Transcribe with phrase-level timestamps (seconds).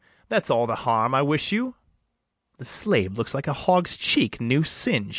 [0.29, 1.75] that's all the harm I wish you.
[2.57, 5.09] The slave looks like a hog's cheek new singed.